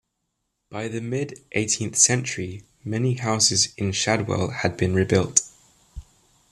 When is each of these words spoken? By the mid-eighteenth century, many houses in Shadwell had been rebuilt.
By 0.71 0.87
the 0.87 0.99
mid-eighteenth 0.99 1.95
century, 1.95 2.63
many 2.83 3.13
houses 3.13 3.71
in 3.77 3.91
Shadwell 3.91 4.49
had 4.49 4.75
been 4.75 4.95
rebuilt. 4.95 5.41